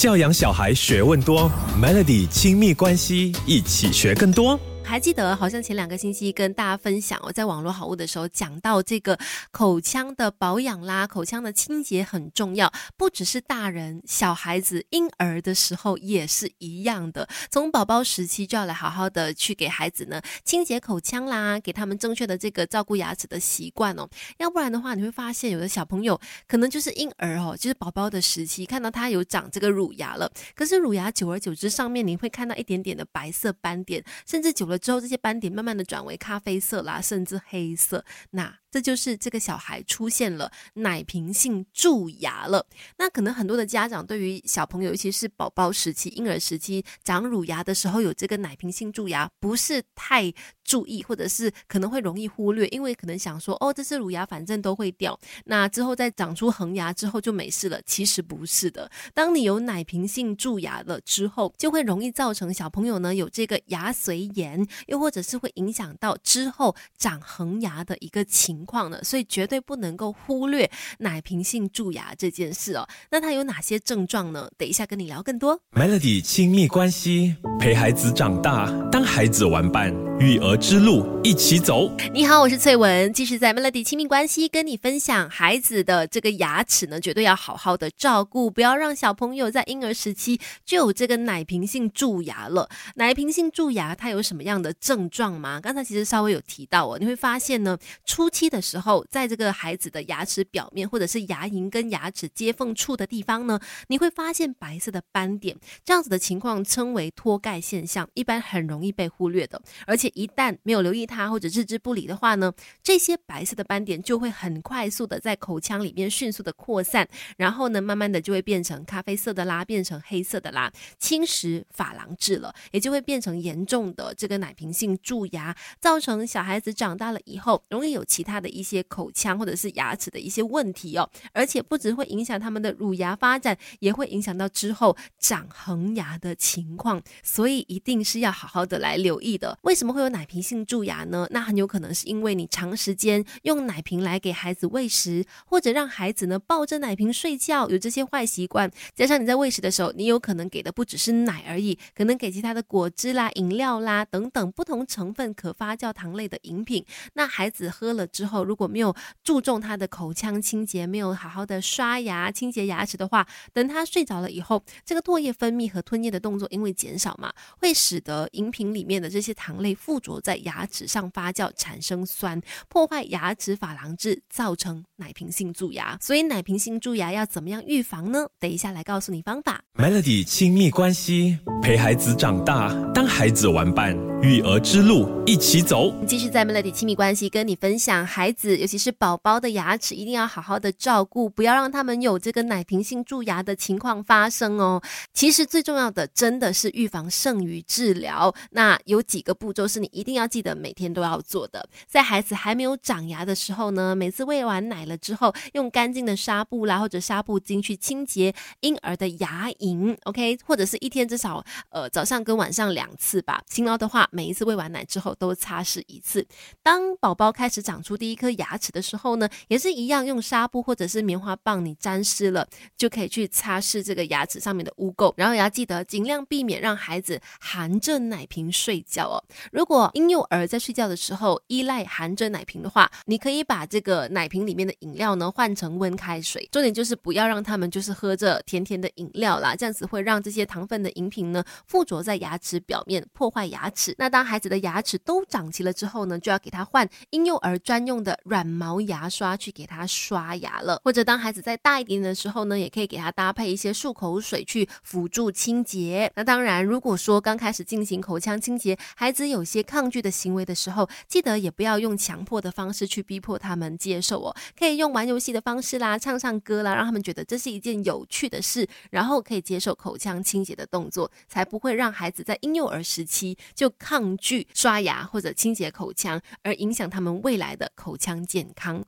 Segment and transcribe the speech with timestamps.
[0.00, 4.58] 教养小孩学问多，Melody 亲密关系一起学更多。
[4.90, 9.16] 还记得，好像前两个星期跟大家分享我在网络好物的时候讲到这个
[9.52, 17.28] 口腔的保养啦，口腔的清洁很重要，不只是大人，小孩子婴儿的时候也是一样的。
[17.52, 24.08] 从宝宝时期就要来好好的去给孩子呢清洁口腔啦，给他们正确的这个照顾牙齿的习惯哦。
[24.38, 34.79] 要不然的话，你会发现有的小朋友 可能就是婴儿哦，就是宝宝的时期，看到他有长这个乳牙了，可是乳牙久而久之上面你会看到一点点的白色斑点，甚至久了。
[34.80, 38.04] 之后，这些斑点慢慢的转为咖啡色啦，甚至黑色。
[38.30, 42.66] 那这就是这个小孩出现了奶瓶性蛀牙了。
[42.98, 50.32] 那可能很多的家长对于小朋友，尤其是宝宝时期、婴儿时期长乳牙的时候有这个奶瓶性蛀牙，不是太
[50.64, 55.18] 注意，或者是可能会容易忽略，因为可能想说，哦，这是乳牙，反正都会掉。
[55.46, 57.80] 那之后再长出恒牙之后就没事了。
[57.86, 64.66] 其实不是的，当你有奶瓶性蛀牙了之后，就会容易造成小朋友呢有这个牙髓炎。
[64.86, 72.86] 又或者是会影响到之后长恒牙的一个情情况呢，所以绝对不能够忽略奶瓶性蛀牙这件事哦。
[73.10, 74.50] 那它有哪些症状呢？
[74.58, 75.58] 等一下跟你聊更多。
[75.72, 81.90] Melody 亲密关系陪孩子长大，当孩子玩伴，育儿之路一起走。
[82.12, 92.68] 你好，我是翠文，继续在 Melody 亲密关系跟你分享孩子的这个牙齿呢，绝对要好好的照顾，不要让小朋友在婴儿时期就有这个奶瓶性蛀牙了。
[92.96, 94.60] 奶瓶性蛀牙它有什么样？
[94.60, 95.58] 的症状吗？
[95.58, 109.58] 刚才其实稍微有提到哦，你会发现呢，初期的时候，在这个孩子的牙齿表面或者是牙龈跟牙齿接缝处的地方呢，你会发现白色的斑点，这样子的情况称为脱钙现象，一般很容易被忽略的。
[109.86, 124.54] 而且一旦没有留意它或者置之不理的话呢，这些白色的斑点就会很快速的在口腔里面迅速的扩散，然后呢，慢慢的就会变成咖啡色的啦，变成黑色的啦，侵蚀珐琅质了，也就会变成严重的这个奶。
[124.60, 139.56] 瓶性蛀牙造成小孩子长大了以后，容易有其他的一些口腔或者是牙齿的一些问题哦，而且不只会影响他们的乳牙发展，也会影响到之后长恒牙的情况，所以一定是要好好的来留意的。
[139.62, 141.28] 为什么会有奶瓶性蛀牙呢？
[141.30, 154.40] 那很有可能是因为你长时间用奶瓶来给孩子喂食，或者让孩子呢抱着奶瓶睡觉，有这些坏习惯，加上你在喂食的时候，你有可能给的不只是奶而已，可能给其他的果汁啦、饮料啦等等。
[154.40, 156.82] 等不同成分可发酵糖类的饮品，
[157.12, 175.98] 那孩子喝了之后，如果没有注重他的口腔清洁，没有好好的刷牙清洁牙齿的话，等他睡着了以后，这个唾液分泌和吞咽的动作因为减少嘛，会使得饮品里面的这些糖类附着在牙齿上发酵，产生酸，破坏牙齿珐琅质，造成奶瓶性蛀牙。
[176.00, 178.28] 所以奶瓶性蛀牙要怎么样预防呢？
[178.38, 179.64] 等一下来告诉你方法。
[179.74, 184.09] Melody 亲密关系陪孩子长大，当孩子玩伴。
[184.22, 194.82] 育儿之路一起走，继续在 Melody 亲密关系跟你分享，孩子尤其是宝宝的牙齿一定要好好的照顾，不要让他们有这个奶瓶性蛀牙的情况发生哦。
[195.14, 201.66] 其实最重要的真的是预防胜于治疗，那有几个步骤是你一定要记得每天都要做的。
[201.88, 213.40] 在孩子还没有长牙的时候呢，每次喂完奶了之后，用干净的纱布啦或者纱布巾去清洁婴儿的牙龈，OK，或者是一天至少呃早上跟晚上两次吧。
[213.48, 214.06] 勤劳的话。
[214.12, 216.26] 每一次喂完奶之后都擦拭一次。
[216.62, 225.12] 当宝宝开始长出第一颗牙齿的时候呢，也是一样，用纱布或者是棉花棒，你沾湿了就可以去擦拭这个牙齿上面的污垢。
[225.16, 229.22] 然后也要记得尽量避免让孩子含着奶瓶睡觉哦。
[229.52, 236.48] 如果婴幼儿在睡觉的时候依赖含着奶瓶的话，你可以把这个奶瓶里面的饮料呢换成温开水。
[236.52, 243.94] 重点就是不要让他们就是喝着甜甜的饮料啦，这样子会让这些糖分的饮品呢附着在牙齿表面，破坏牙齿。
[244.00, 250.80] 那当孩子的牙齿都长齐了之后呢，就要给他换婴幼儿专用的软毛牙刷去给他刷牙了。
[250.82, 256.10] 或者当孩子再大一点的时候呢，也可以给他搭配一些漱口水去辅助清洁。
[256.16, 264.34] 那当然，如果说刚开始进行口腔清洁，孩子有些抗拒的行为的时候，记得也不要用强迫的方式去逼迫他们接受哦。
[264.58, 273.70] 可以用玩游戏的方式啦，唱唱歌啦，让他们觉得这是一件有趣的事，然后可以接受口腔清洁的动作，才不会让孩子在婴幼儿时期就。
[273.90, 278.84] 抗拒刷牙或者清洁口腔，而影响他们未来的口腔健康。